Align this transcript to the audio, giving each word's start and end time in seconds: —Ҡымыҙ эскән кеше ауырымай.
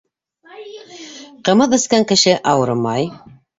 —Ҡымыҙ 1.51 1.77
эскән 1.79 2.09
кеше 2.15 2.35
ауырымай. 2.55 3.09